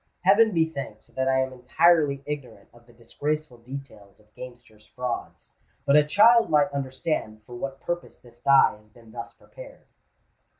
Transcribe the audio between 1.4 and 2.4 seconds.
am entirely